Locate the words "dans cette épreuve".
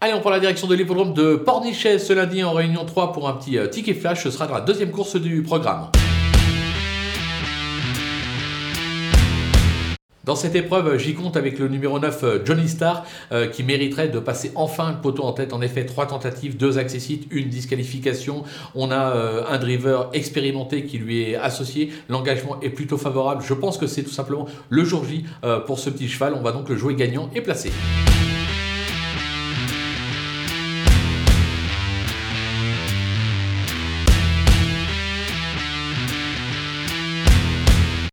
10.22-10.98